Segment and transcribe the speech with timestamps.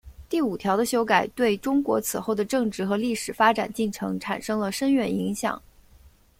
[0.27, 5.61] 第五条的修改对中国此后的政治和历史发展进程产生了深远影响。